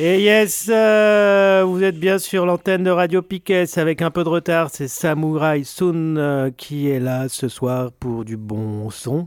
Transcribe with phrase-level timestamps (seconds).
[0.00, 4.28] Et yes, euh, vous êtes bien sur l'antenne de Radio Piquet avec un peu de
[4.28, 4.70] retard.
[4.72, 9.26] C'est Samurai Sun euh, qui est là ce soir pour du bon son.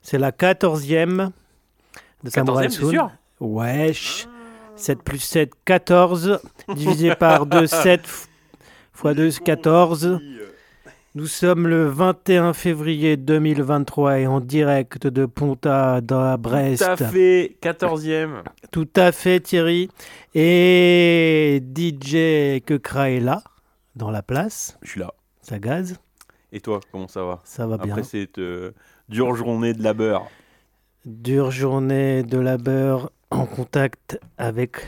[0.00, 1.32] C'est la quatorzième
[2.24, 2.90] de Samurai 14e, c'est Sun.
[2.92, 4.26] sûr Wesh.
[4.76, 6.40] 7 plus 7, 14.
[6.74, 10.18] Divisé par 2, 7 x 2, 14.
[11.16, 16.84] Nous sommes le 21 février 2023 et en direct de Ponta dans la Brest.
[16.84, 18.42] Tout à fait, 14e.
[18.70, 19.88] Tout à fait, Thierry.
[20.34, 23.42] Et DJ Kekra est là,
[23.94, 24.76] dans la place.
[24.82, 25.14] Je suis là.
[25.40, 25.98] Ça gaze,
[26.52, 27.40] Et toi, comment ça va?
[27.44, 27.92] Ça va bien.
[27.92, 28.72] Après cette euh,
[29.08, 30.28] dure journée de labeur.
[31.06, 34.86] Dure journée de labeur en contact avec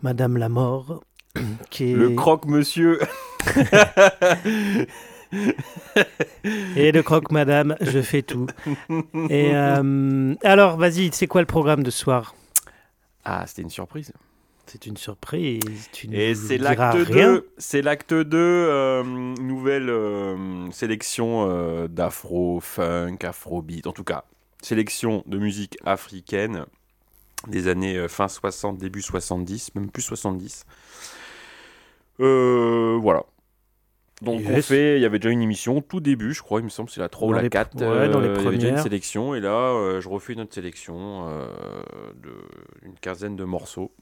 [0.00, 1.02] Madame la mort,
[1.70, 1.96] qui est...
[1.96, 3.00] Le croque-monsieur.
[6.76, 8.46] Et le croque Madame, je fais tout.
[9.30, 12.34] Et euh, alors, vas-y, c'est quoi le programme de ce soir?
[13.24, 14.12] Ah, c'était une surprise.
[14.66, 15.60] C'est une surprise.
[15.92, 17.34] Tu Et c'est l'acte rien.
[17.34, 17.50] 2.
[17.58, 23.86] C'est l'acte 2, euh, nouvelle euh, sélection euh, d'afro, funk, afrobeat.
[23.86, 24.24] En tout cas,
[24.62, 26.64] sélection de musique africaine
[27.46, 30.64] des années euh, fin 60, début 70, même plus 70.
[32.20, 33.24] Euh, voilà.
[34.24, 36.68] Donc on fait, il y avait déjà une émission tout début, je crois, il me
[36.68, 37.74] semble, c'est la 3 ou la les- 4.
[37.76, 38.82] ouais, dans les il y avait déjà une premières.
[38.82, 41.46] sélection, et là, euh, je refais une autre sélection euh,
[42.22, 42.30] de
[42.82, 43.92] une quinzaine de morceaux.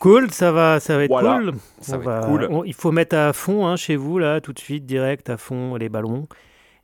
[0.00, 1.52] Cool, ça va, ça va être Voilà, cool.
[1.80, 2.48] Ça On va être va- cool.
[2.50, 5.36] on- il faut mettre à fond hein, chez vous, là, tout de suite, direct, à
[5.36, 6.26] fond, les ballons.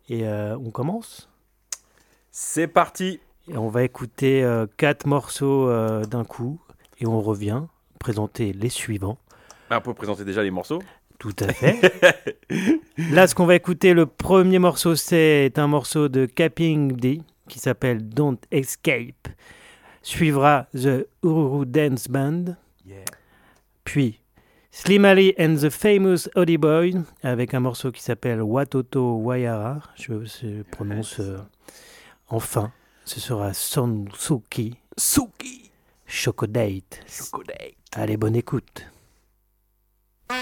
[0.08, 1.28] Et euh, on commence?
[2.30, 6.60] C'est parti Et on va écouter euh, quatre morceaux euh, d'un coup.
[7.00, 7.62] Et on revient
[7.98, 9.18] présenter les suivants.
[9.70, 10.80] Ah, On peut présenter déjà les morceaux.
[11.18, 11.80] Tout à fait.
[13.10, 17.58] Là, ce qu'on va écouter, le premier morceau, c'est un morceau de Capping D qui
[17.58, 19.28] s'appelle Don't Escape.
[20.02, 22.56] Suivra The Ururu Dance Band.
[23.84, 24.20] Puis
[24.70, 29.80] Slim Ali and the Famous Odie Boy avec un morceau qui s'appelle Watoto Wayara.
[29.96, 31.38] Je, je prononce euh,
[32.28, 32.70] enfin.
[33.04, 35.70] Ce sera Sonsuki Suki
[36.06, 37.00] Chocolate.
[37.08, 37.54] Chocolat.
[37.92, 38.86] Allez, bonne écoute.
[40.30, 40.36] Yeah,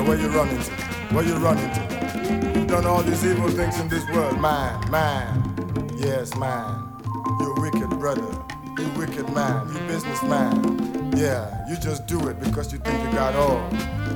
[0.00, 0.70] where you running to?
[1.12, 2.52] Where you running to?
[2.58, 4.40] You've done all these evil things in this world.
[4.40, 5.92] Man, man.
[5.96, 7.00] Yes, man.
[7.38, 8.26] You wicked brother.
[8.76, 9.68] You wicked man.
[9.72, 11.12] You businessman.
[11.16, 13.70] Yeah, you just do it because you think you got all.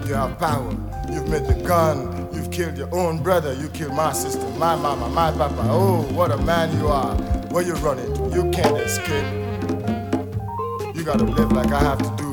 [0.05, 0.77] You have power.
[1.13, 2.18] You've made the gun.
[2.59, 3.55] Killed your own brother.
[3.55, 5.63] You killed my sister, my mama, my papa.
[5.71, 7.15] Oh, what a man you are.
[7.53, 8.13] Where you running?
[8.33, 9.25] You can't escape.
[10.93, 12.33] You gotta live like I have to do.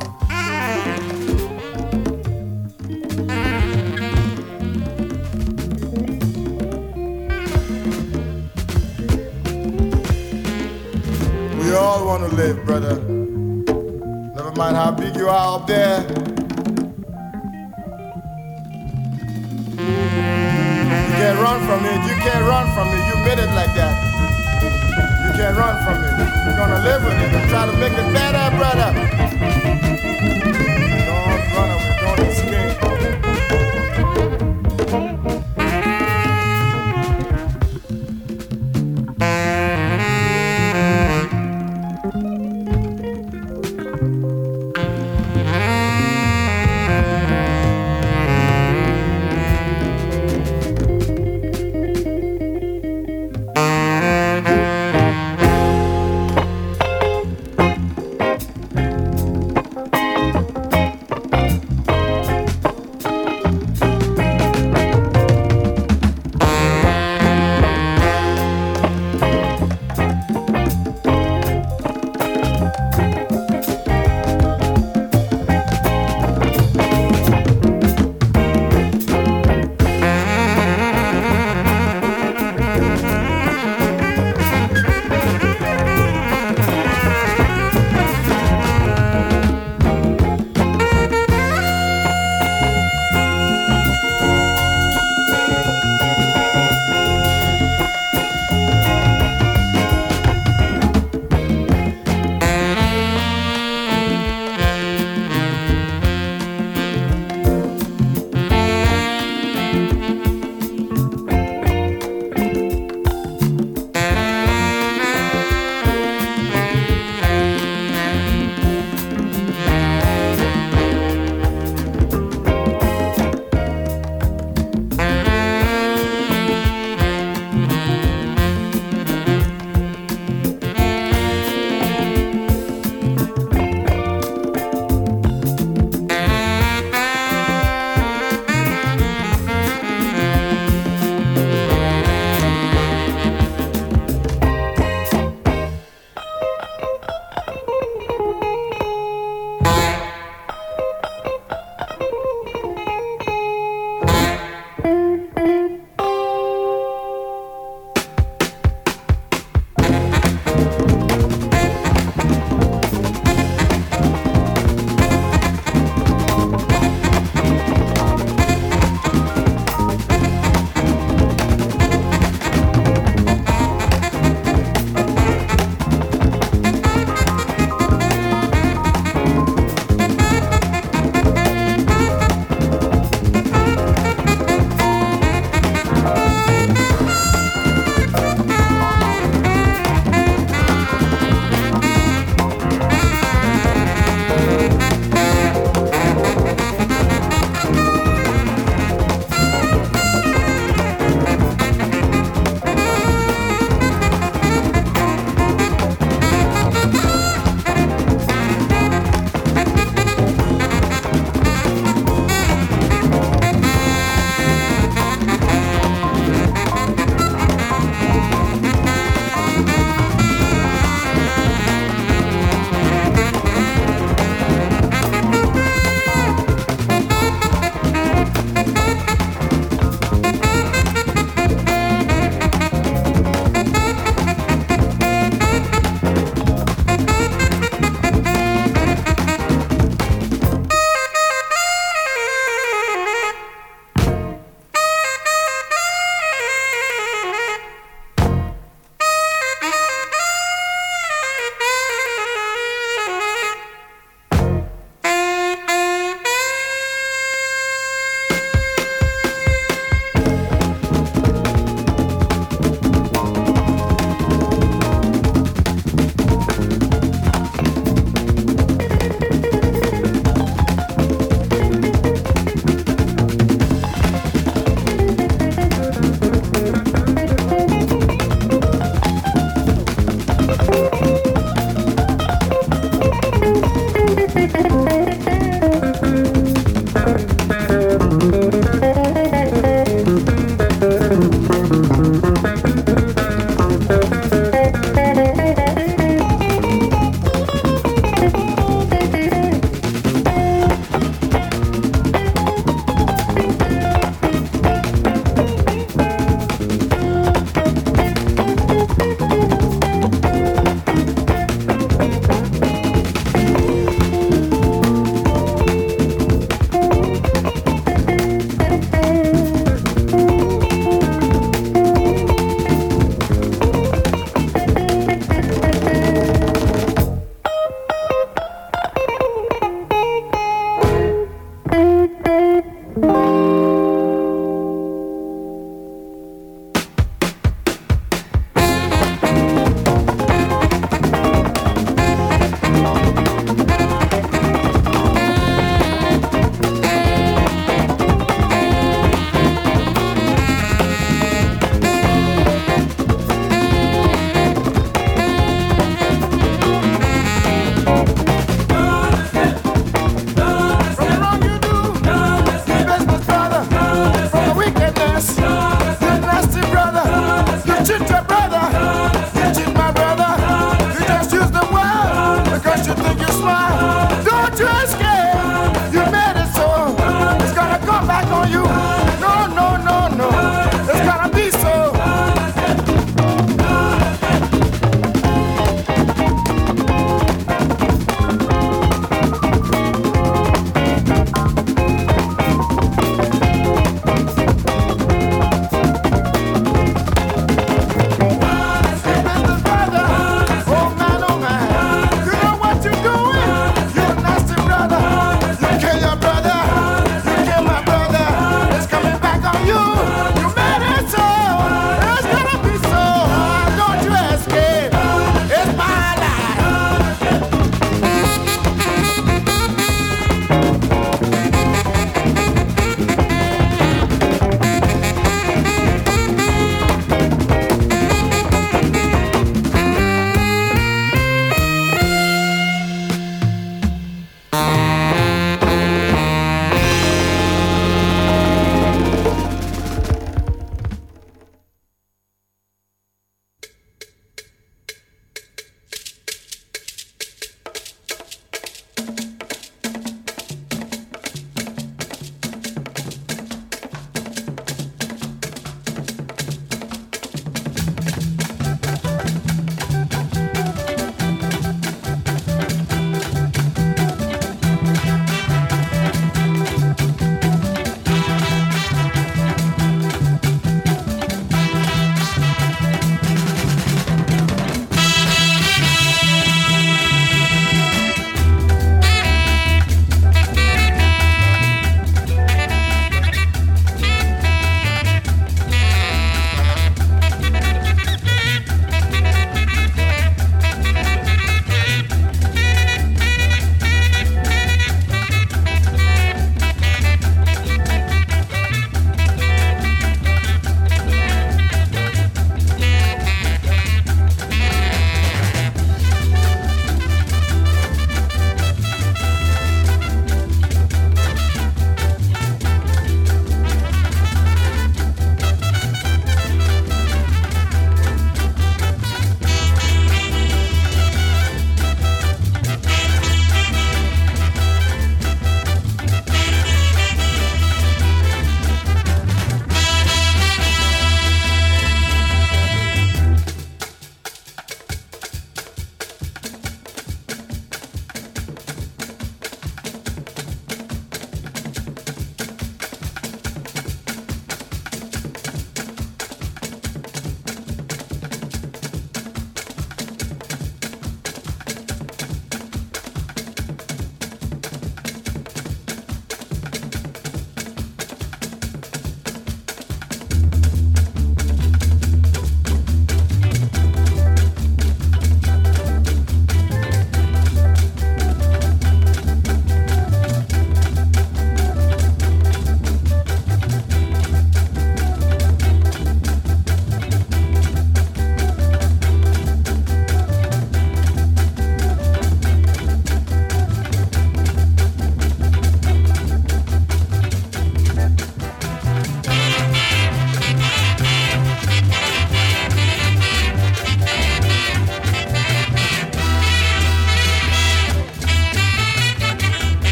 [11.59, 12.95] We all want to live, brother.
[14.33, 16.24] Never mind how big you are up there.
[21.75, 22.07] From it.
[22.07, 23.05] You can't run from it.
[23.07, 23.95] You made it like that.
[25.25, 26.13] You can't run from it.
[26.45, 28.93] You're gonna live with it and try to make it better, brother.
[31.05, 31.95] Don't run away.
[32.01, 32.94] Don't escape.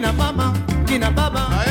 [0.00, 0.54] Kina mama
[0.86, 1.69] kina baba, Ae,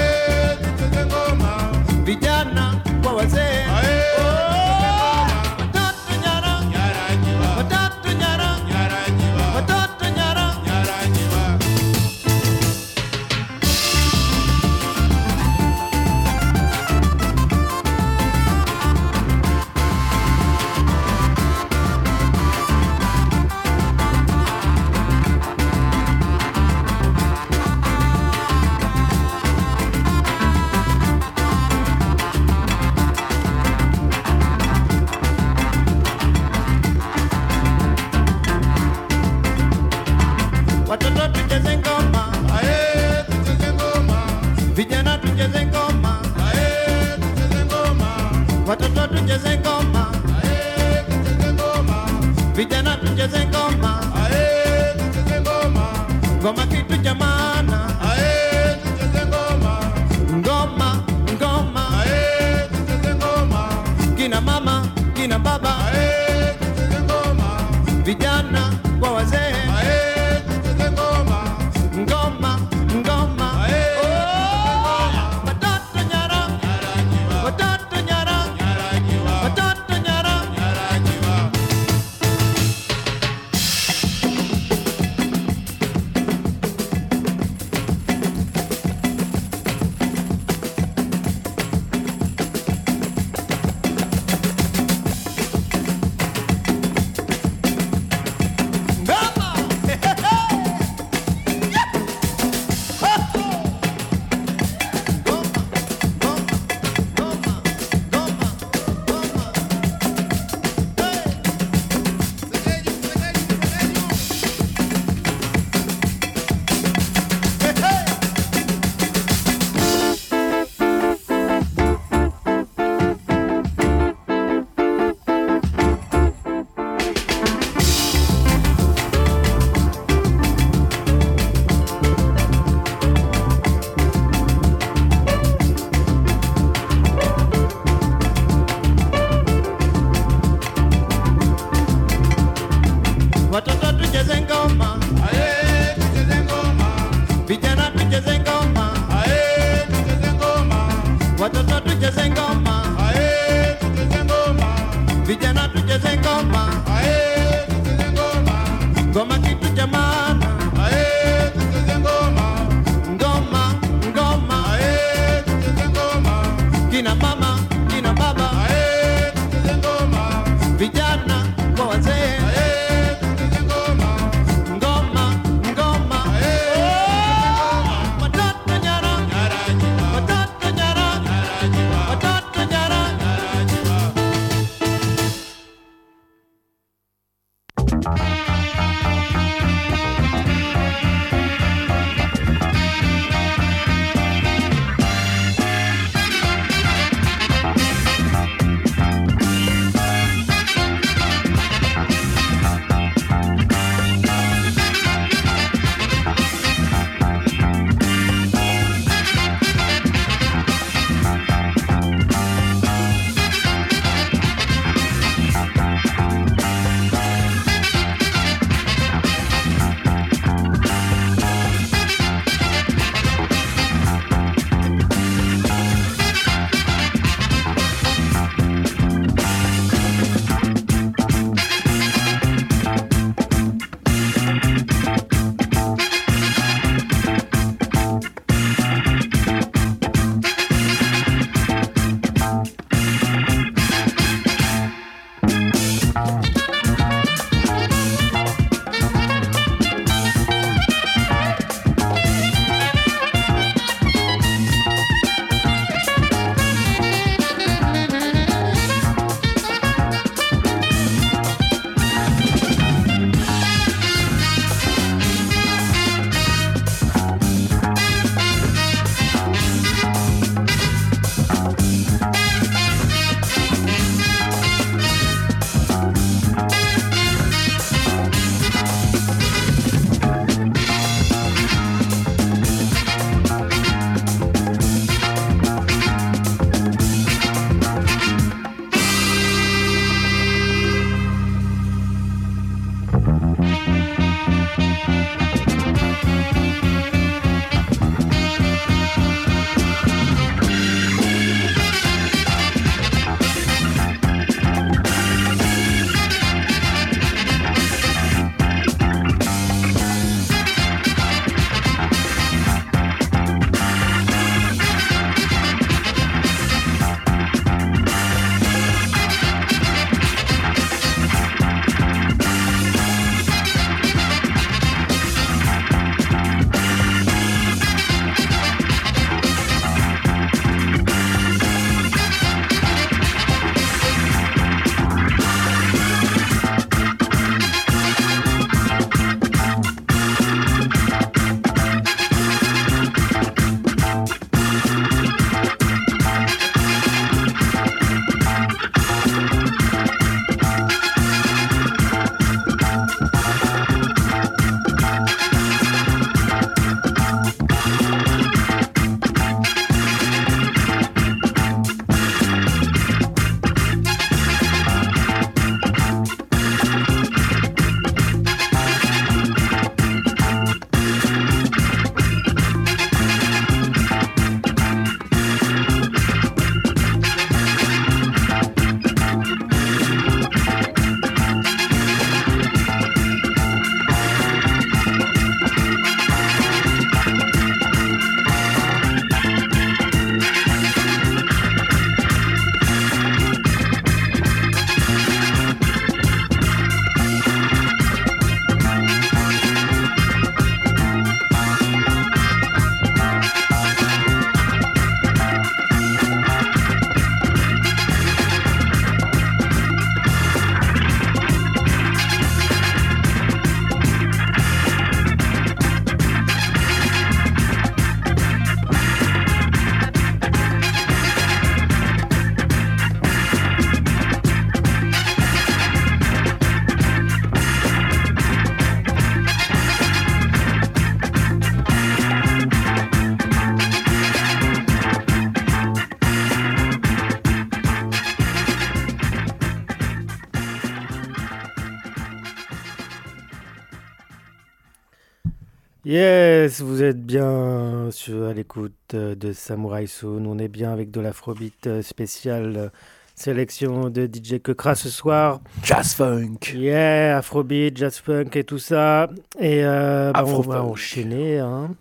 [446.14, 450.44] Yes, vous êtes bien sur, à l'écoute euh, de Samurai Soon.
[450.48, 452.90] On est bien avec de l'afrobeat euh, spécial euh,
[453.36, 455.62] sélection de DJ Kekra ce soir.
[455.84, 456.74] Jazz funk.
[456.74, 459.30] Yeah, afrobeat, jazz funk et tout ça.
[459.60, 461.60] Et euh, bah, on va enchaîner.
[461.60, 461.96] hein.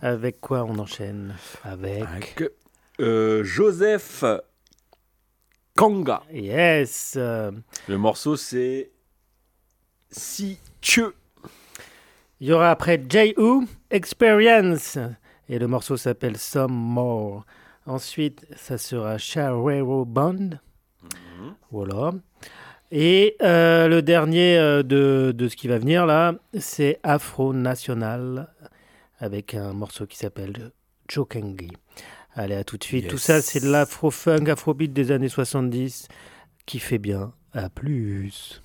[0.00, 1.34] Avec quoi on enchaîne?
[1.62, 2.00] Avec.
[2.02, 2.42] Avec
[2.98, 4.24] euh, Joseph
[5.76, 6.22] Kanga.
[6.32, 7.12] Yes.
[7.18, 8.90] Le morceau c'est
[10.10, 11.14] Si Tcheu.
[12.40, 13.66] Il y aura après J.U.
[13.90, 14.96] Experience.
[15.48, 17.44] Et le morceau s'appelle Some More.
[17.84, 20.58] Ensuite, ça sera Charrero Bond.
[21.70, 22.12] Voilà.
[22.90, 28.48] Et euh, le dernier euh, de, de ce qui va venir là, c'est Afro National
[29.18, 30.72] avec un morceau qui s'appelle
[31.08, 31.70] Chokengi.
[32.34, 33.08] Allez, à tout de suite.
[33.08, 36.08] Tout ça, c'est de l'afro-funk, afrobeat des années 70
[36.64, 37.32] qui fait bien.
[37.52, 38.62] À plus.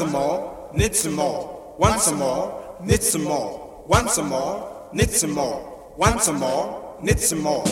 [0.00, 0.70] Some more?
[0.72, 1.74] Need some more.
[1.78, 2.76] Want some more?
[2.82, 3.84] Need some more.
[3.86, 4.88] Want some more?
[4.94, 5.92] Need some more.
[5.98, 6.96] Want some more?
[7.02, 7.64] Need some more.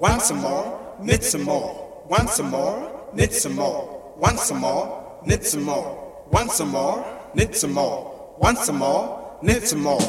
[0.00, 0.96] Want some more?
[1.02, 2.04] Knit some more.
[2.08, 3.10] Want some more?
[3.14, 4.14] Knit some more.
[4.16, 5.20] Want some more?
[5.26, 6.24] Knit some more.
[6.30, 7.04] Want some more?
[7.34, 8.36] Knit some more.
[8.38, 9.38] Want some more?
[9.42, 10.00] Knit some more.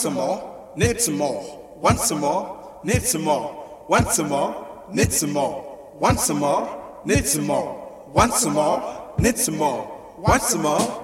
[0.00, 0.72] Some more?
[0.76, 1.76] Knit some more.
[1.76, 2.80] Want some more?
[2.84, 3.84] Knit some more.
[3.88, 4.86] Want some more?
[4.92, 5.92] Knit some more.
[6.00, 7.02] Want some more?
[7.04, 8.08] Knit some more.
[8.14, 9.14] Want some more?
[9.18, 10.14] Knit some more.
[10.18, 10.99] Want some more?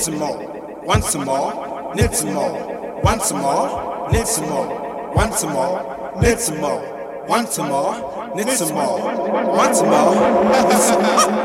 [0.00, 0.82] Knit some more.
[0.84, 3.00] Once some more, knit some more.
[3.04, 5.12] Once some more, knit some more.
[5.14, 7.26] Once some more, knit some more.
[7.28, 8.98] Once some more, knit some more.
[9.56, 11.36] Knit some more.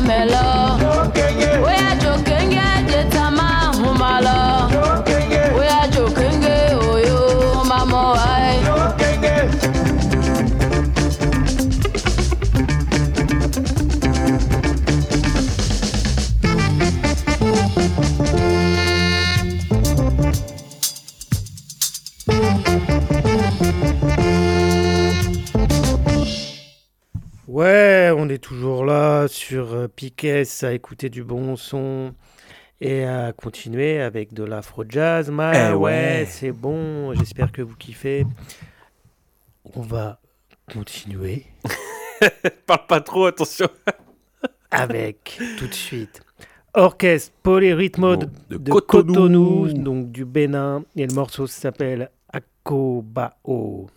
[0.00, 0.59] Dámelo.
[30.00, 32.14] Piquet à écouter du bon son
[32.80, 35.30] et à continuer avec de l'afro-jazz.
[35.30, 36.26] Mais Eh ouais, ouais.
[36.26, 38.24] c'est bon, j'espère que vous kiffez.
[39.74, 40.18] On va
[40.72, 41.44] continuer
[42.66, 43.68] Parle pas trop, attention.
[44.70, 46.22] avec tout de suite
[46.72, 49.12] Orchestre Polyrythmo de, De de Cotonou.
[49.12, 53.90] Cotonou, donc du Bénin, et le morceau s'appelle Akobao.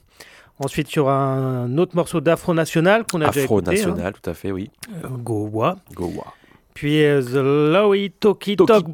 [0.60, 4.30] Ensuite, aura un autre morceau d'Afro National qu'on a déjà Afro écouté, hein, national, tout
[4.30, 4.72] à fait, oui.
[5.04, 5.76] euh, Gowa.
[5.94, 6.34] Goa.
[6.74, 8.94] Puis euh, The Lowy Toki Toki Tok Tok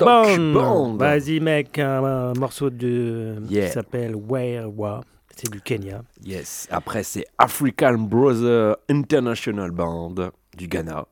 [0.53, 0.95] Band.
[0.97, 3.67] Vas-y mec, un, un morceau de Yeah.
[3.67, 5.01] qui s'appelle Werewa.
[5.35, 6.01] C'est du Kenya.
[6.23, 6.67] Yes.
[6.71, 10.15] Après, c'est African Brother International Band
[10.57, 11.05] du Ghana.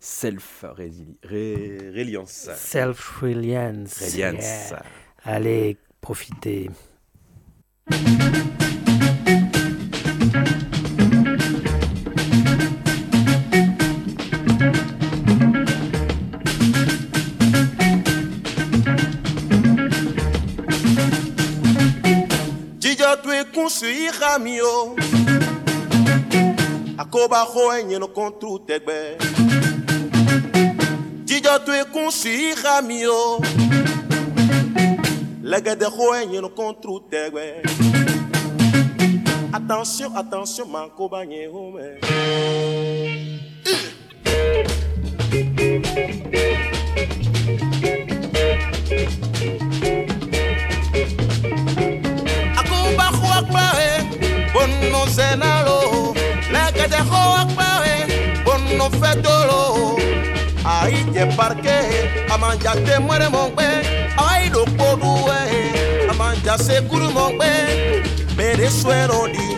[0.00, 2.48] Self-Reliance.
[2.54, 3.98] Self-Reliance.
[3.98, 4.70] Reliance.
[4.70, 4.82] Yeah.
[5.24, 6.70] Allez, profitez.
[23.62, 24.96] kusuika mi o
[27.02, 28.98] akoba xɔ enyenu kɔntru tɛgbɛ
[31.26, 33.38] dzidzɔtɔe kusuika mi o
[35.50, 37.44] lɛgɛdɛ xɔ enyenu kɔntru tɛgbɛ
[39.56, 42.71] attention attention mankoba nye home.
[55.12, 56.14] Senalo,
[56.50, 59.96] la que dejó a Pae por no fetolo.
[60.64, 63.62] Ahí te parque, aman te muere monpe,
[64.16, 67.10] ay lo podue, aman ya se curu
[67.42, 68.02] eh.
[68.36, 68.68] mere
[69.32, 69.48] di,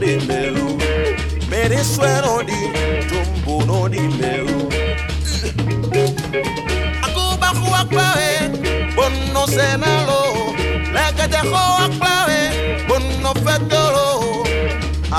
[0.00, 0.76] di melu,
[1.48, 1.80] mere
[2.46, 2.60] di,
[3.88, 4.68] di melu.
[7.02, 7.38] Aku
[7.74, 7.84] a
[8.94, 10.52] por no Senalo,
[10.92, 12.05] la que dejó a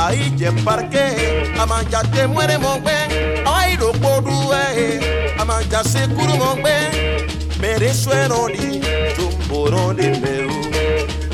[0.07, 1.53] ahí y embarqué.
[1.59, 2.95] Amaya te muere mongbe,
[3.45, 4.57] ai lo podue.
[4.75, 6.75] Eh, Amaya se curu mongbe,
[7.59, 8.79] mere sueno di
[9.15, 10.49] tumboroni meu.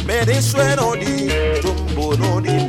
[0.06, 1.30] Mere sueno di
[1.62, 2.63] tumboroni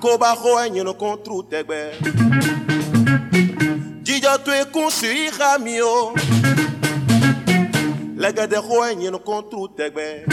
[0.00, 1.92] Akoba ho enye no kontru tegbe.
[4.02, 6.14] Jija tu ekusu iha mi o
[8.90, 10.24] enye no kontru tegbe.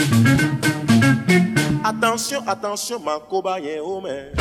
[1.84, 4.37] Attention, attention, man koba yen ome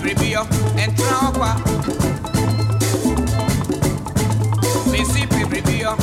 [0.00, 0.46] Bribio,
[0.76, 1.56] entra okwa.
[4.90, 5.96] Missy Bribio.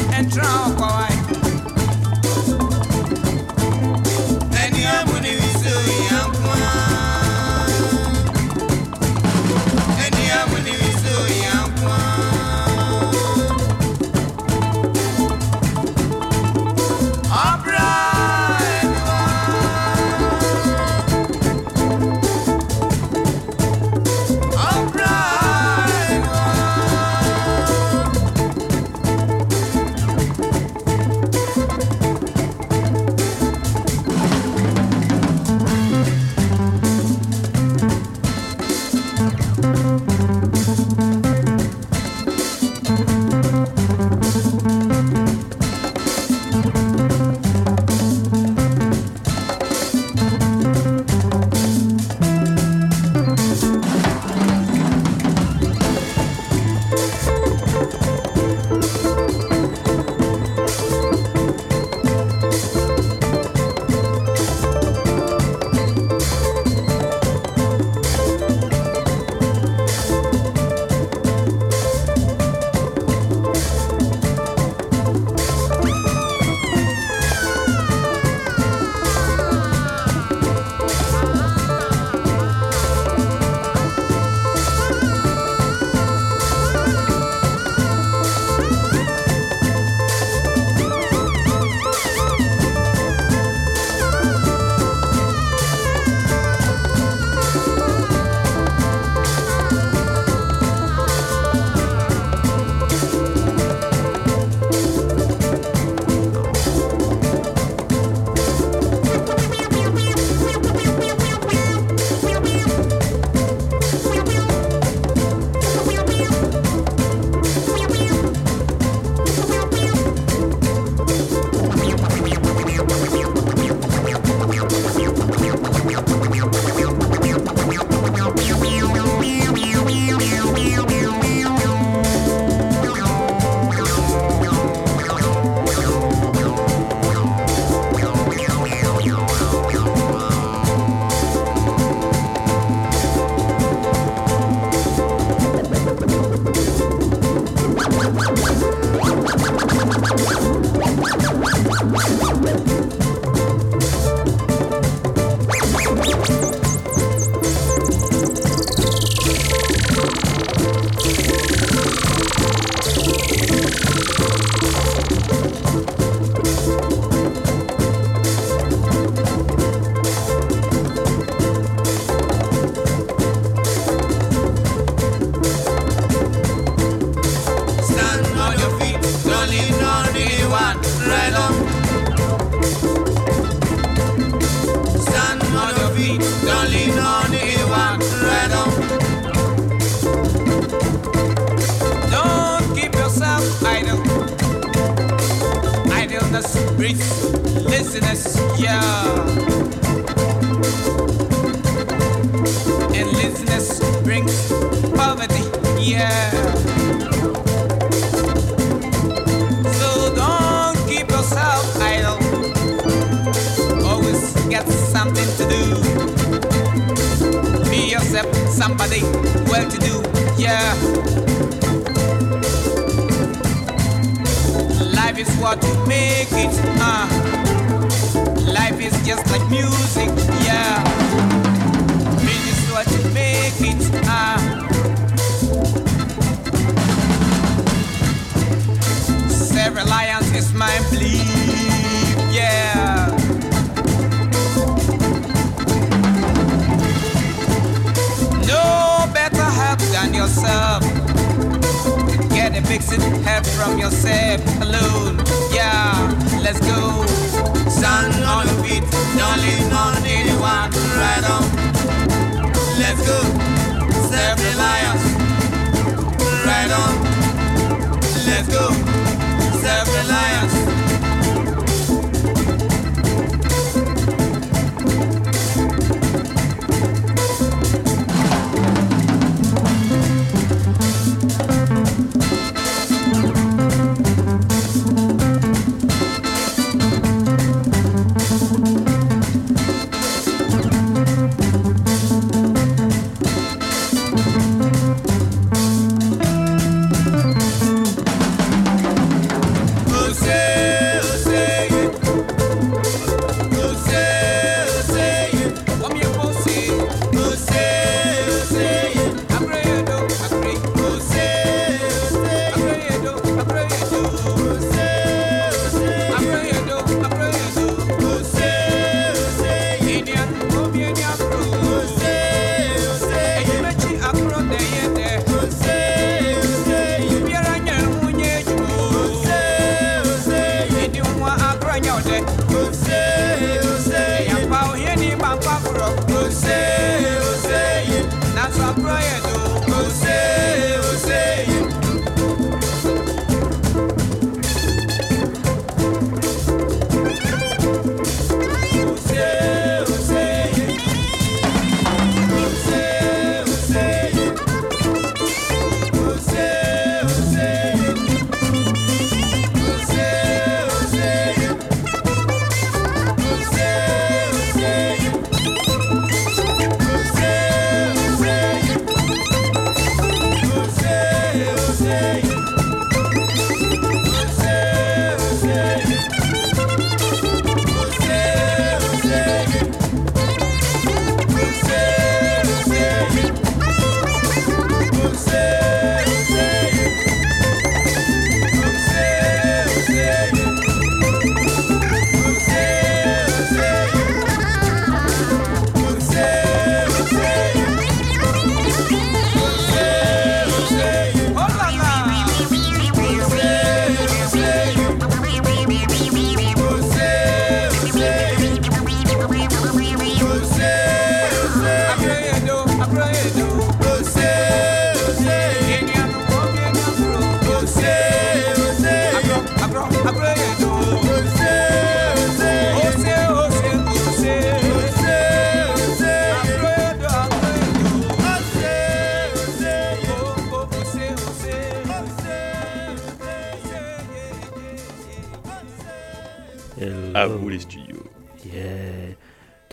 [148.08, 149.07] フフフフ。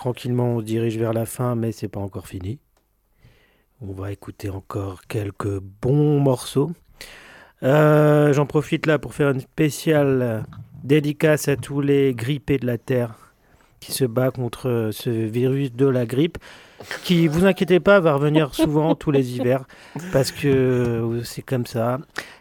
[0.04, 2.58] Tranquillement, on se dirige vers la fin, mais c'est pas encore fini.
[3.80, 6.72] On va écouter encore quelques bons morceaux.
[7.62, 10.44] Euh, J'en profite là pour faire une spéciale
[10.82, 13.14] dédicace à tous les grippés de la Terre
[13.80, 16.36] qui se battent contre ce virus de la grippe,
[17.02, 19.64] qui, vous inquiétez pas, va revenir souvent tous les hivers,
[20.12, 21.98] parce que euh, c'est comme ça.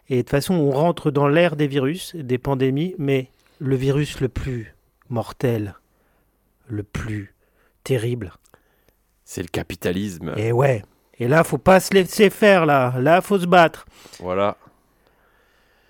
[0.10, 4.20] Et de toute façon, on rentre dans l'ère des virus, des pandémies, mais le virus
[4.20, 4.76] le plus
[5.08, 5.76] mortel,
[6.68, 7.33] le plus
[7.84, 8.32] terrible,
[9.26, 10.34] C'est le capitalisme.
[10.38, 10.84] et ouais.
[11.20, 12.94] Et là, faut pas se laisser faire, là.
[13.00, 13.86] Là, faut se battre.
[14.20, 14.58] Voilà.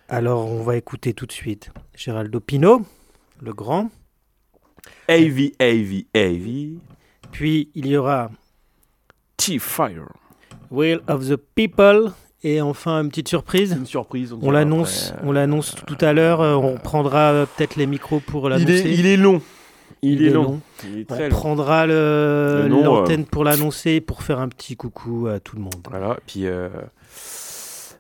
[0.10, 2.82] Alors, on va écouter tout de suite Géraldo Pino,
[3.42, 3.90] le grand.
[5.08, 6.78] AV, AV, AV.
[7.32, 8.30] Puis, il y aura
[9.38, 10.08] T-Fire.
[10.72, 12.12] Will of the People.
[12.46, 13.72] Et enfin, une petite surprise.
[13.72, 14.34] Une surprise.
[14.42, 16.42] On l'annonce, on l'annonce tout à l'heure.
[16.42, 18.74] euh, On prendra euh, peut-être les micros pour Il l'annoncer.
[18.90, 19.42] est, il est long.
[20.06, 20.60] Il, est, long.
[20.84, 21.30] Il est On long.
[21.30, 25.76] prendra l'antenne pour l'annoncer, pour faire un petit coucou à tout le monde.
[25.90, 26.18] Voilà.
[26.28, 26.68] Puis euh,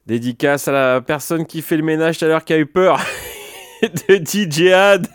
[0.06, 3.00] dédicace à la personne qui fait le ménage tout à l'heure qui a eu peur
[3.82, 5.08] de DJ Had.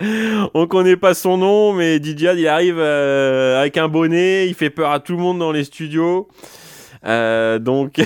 [0.54, 4.54] On connaît pas son nom, mais DJ Had, il arrive euh, avec un bonnet, il
[4.54, 6.28] fait peur à tout le monde dans les studios.
[7.06, 8.00] Euh, donc,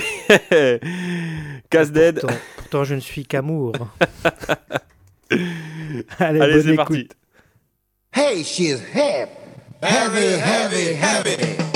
[1.71, 2.19] casse dead.
[2.19, 3.71] Pourtant, pourtant, je ne suis qu'amour.
[5.31, 5.45] Allez,
[6.19, 6.75] Allez, bonne c'est écoute.
[6.75, 7.07] parti.
[8.11, 9.31] Hey, she's heavy,
[9.83, 11.35] heavy, heavy, heavy.
[11.35, 11.68] Get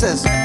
[0.00, 0.39] senses.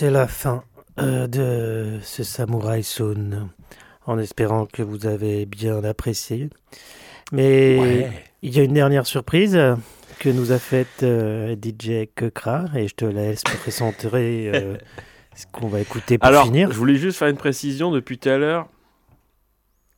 [0.00, 0.64] C'est la fin
[0.98, 3.36] euh, de ce Samurai Soul.
[4.06, 6.48] En espérant que vous avez bien apprécié.
[7.32, 8.10] Mais Ouais.
[8.40, 9.60] il y a une dernière surprise
[10.18, 14.78] que nous a faite euh, DJ Kekra et je te laisse présenter euh,
[15.36, 16.72] ce qu'on va écouter pour Alors, finir.
[16.72, 18.68] je voulais juste faire une précision depuis tout à l'heure.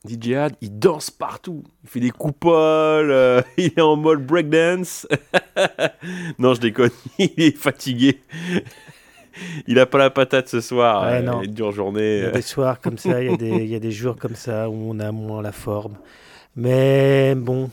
[0.05, 1.63] DJ Had, il danse partout.
[1.85, 5.07] Il fait des coupoles, euh, il est en mode breakdance.
[6.39, 8.19] non, je déconne, il est fatigué.
[9.67, 11.03] Il a pas la patate ce soir.
[11.03, 11.41] Ouais, euh, non.
[11.41, 12.19] Une dure Il journée.
[12.19, 14.15] y a des soirs comme ça, il y, a des, il y a des jours
[14.17, 15.97] comme ça où on a moins la forme.
[16.55, 17.69] Mais bon,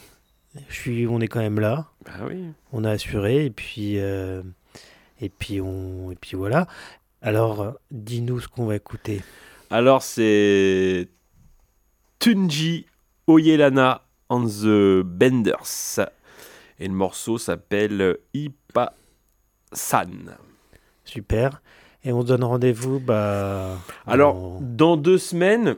[0.69, 1.87] je suis, on est quand même là.
[2.05, 2.45] Bah oui.
[2.73, 4.43] on a assuré et puis euh,
[5.21, 6.67] et puis on et puis voilà.
[7.23, 9.21] Alors dis-nous ce qu'on va écouter.
[9.73, 11.07] Alors, c'est
[12.19, 12.87] Tunji
[13.29, 16.01] Oyelana and the Benders.
[16.81, 18.95] Et le morceau s'appelle Ipa
[19.73, 20.35] San.
[21.11, 21.61] Super.
[22.05, 23.77] Et on se donne rendez-vous bah
[24.07, 25.77] Alors, dans deux semaines,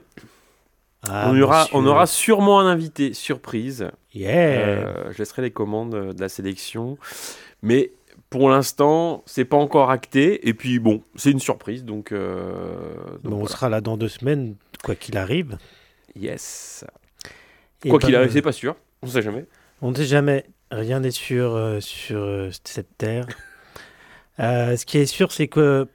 [1.08, 1.76] Ah, on, aura, monsieur.
[1.76, 3.88] on aura sûrement un invité surprise.
[4.14, 4.30] Yeah.
[4.30, 6.96] Euh, je laisserai les commandes de la sélection.
[7.62, 7.90] Mais
[8.30, 10.46] pour l'instant, c'est pas encore acté.
[10.48, 11.84] Et puis bon, c'est une surprise.
[11.84, 12.94] Donc, euh,
[13.24, 14.54] donc Bon, on sera là dans deux semaines,
[14.84, 15.58] quoi qu'il arrive.
[16.14, 16.84] yes.
[17.84, 18.76] Et Quoi qu'il ben, arrive, c'est pas sûr.
[19.02, 19.44] On sait jamais.
[19.80, 20.44] On ne sait jamais.
[20.70, 23.26] Rien n'est sûr euh, sur cette terre.
[24.42, 25.88] Euh, ce qui est sûr, c'est que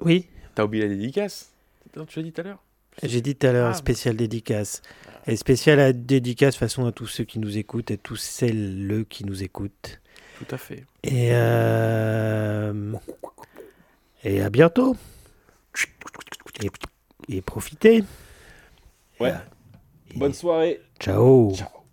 [0.00, 1.52] oui, T'as oublié la dédicace
[1.96, 2.62] Non, Tu l'as dit tout à l'heure
[3.02, 3.74] J'ai dit tout à l'heure, Ah.
[3.74, 4.82] spécial dédicace.
[5.26, 9.24] Et spécial à dédicace façon à tous ceux qui nous écoutent et tous celles qui
[9.24, 10.00] nous écoutent.
[10.38, 10.84] Tout à fait.
[11.02, 12.92] Et, euh,
[14.22, 14.96] et à bientôt.
[16.62, 16.70] Et,
[17.36, 18.04] et profitez.
[19.18, 19.32] Ouais.
[20.14, 20.80] Bonne soirée.
[21.00, 21.52] Ciao.
[21.56, 21.83] Ciao.